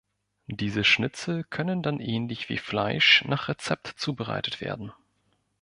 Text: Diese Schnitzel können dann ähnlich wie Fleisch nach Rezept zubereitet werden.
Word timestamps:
Diese 0.47 0.83
Schnitzel 0.83 1.43
können 1.43 1.83
dann 1.83 1.99
ähnlich 1.99 2.49
wie 2.49 2.57
Fleisch 2.57 3.23
nach 3.25 3.47
Rezept 3.49 3.85
zubereitet 3.97 4.59
werden. 4.59 4.91